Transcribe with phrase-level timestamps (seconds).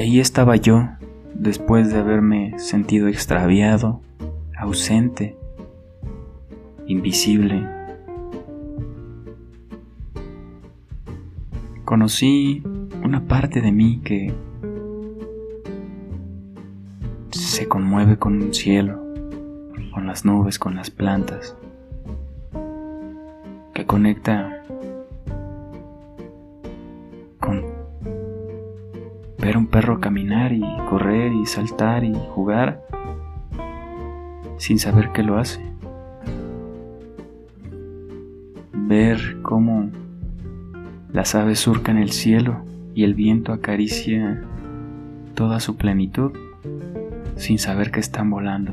[0.00, 0.88] ahí estaba yo,
[1.34, 4.00] después de haberme sentido extraviado,
[4.58, 5.36] ausente,
[6.86, 7.64] invisible.
[11.84, 12.62] Conocí
[13.04, 14.34] una parte de mí que
[17.30, 19.00] se conmueve con un cielo,
[19.92, 21.56] con las nubes, con las plantas,
[23.74, 24.63] que conecta
[29.44, 32.80] ver un perro caminar y correr y saltar y jugar
[34.56, 35.60] sin saber que lo hace.
[38.72, 39.90] Ver cómo
[41.12, 44.42] las aves surcan el cielo y el viento acaricia
[45.34, 46.32] toda su plenitud
[47.36, 48.72] sin saber que están volando.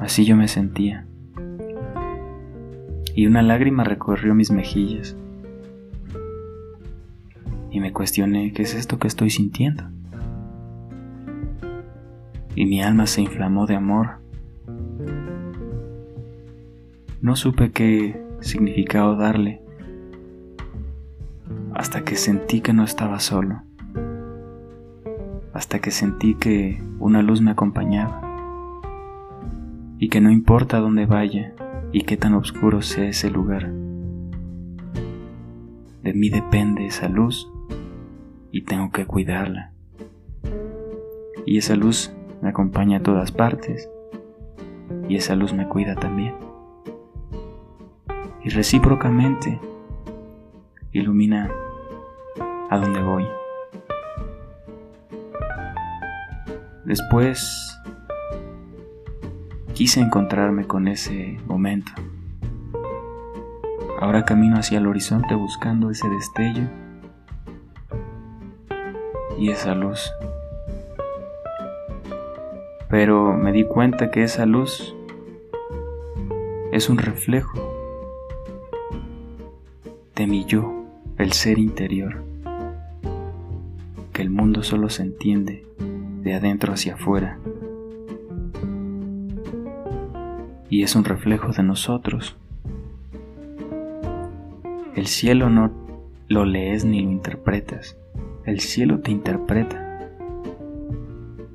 [0.00, 1.06] Así yo me sentía.
[3.14, 5.16] Y una lágrima recorrió mis mejillas.
[7.76, 9.84] Y me cuestioné qué es esto que estoy sintiendo.
[12.54, 14.12] Y mi alma se inflamó de amor.
[17.20, 19.60] No supe qué significado darle
[21.74, 23.60] hasta que sentí que no estaba solo
[25.52, 28.22] hasta que sentí que una luz me acompañaba
[29.98, 31.52] y que no importa dónde vaya
[31.92, 33.70] y qué tan oscuro sea ese lugar.
[36.02, 37.50] De mí depende esa luz
[38.56, 39.70] y tengo que cuidarla.
[41.44, 43.90] Y esa luz me acompaña a todas partes
[45.10, 46.34] y esa luz me cuida también.
[48.42, 49.60] Y recíprocamente
[50.92, 51.50] ilumina
[52.70, 53.26] a donde voy.
[56.86, 57.78] Después
[59.74, 61.92] quise encontrarme con ese momento.
[64.00, 66.85] Ahora camino hacia el horizonte buscando ese destello
[69.38, 70.12] y esa luz.
[72.88, 74.94] Pero me di cuenta que esa luz
[76.72, 77.76] es un reflejo
[80.14, 80.72] de mi yo,
[81.18, 82.22] el ser interior,
[84.12, 85.66] que el mundo solo se entiende
[86.22, 87.38] de adentro hacia afuera.
[90.68, 92.36] Y es un reflejo de nosotros.
[94.94, 95.70] El cielo no
[96.28, 97.96] lo lees ni lo interpretas.
[98.46, 100.08] El cielo te interpreta.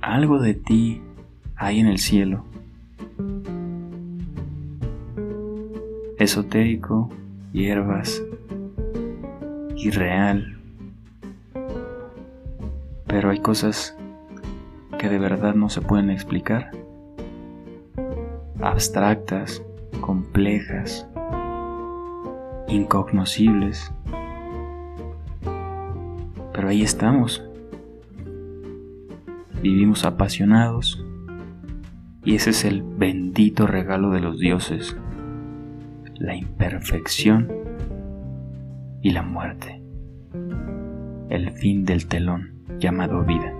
[0.00, 1.02] Algo de ti
[1.54, 2.44] hay en el cielo.
[6.18, 7.10] Esotérico,
[7.52, 8.22] hierbas,
[9.76, 10.58] irreal.
[13.06, 13.94] Pero hay cosas
[14.98, 16.70] que de verdad no se pueden explicar.
[18.62, 19.62] Abstractas,
[20.00, 21.06] complejas,
[22.66, 23.92] incognoscibles.
[26.68, 27.42] Ahí estamos.
[29.62, 31.02] Vivimos apasionados
[32.26, 34.94] y ese es el bendito regalo de los dioses,
[36.16, 37.48] la imperfección
[39.00, 39.80] y la muerte,
[41.30, 43.54] el fin del telón llamado vida.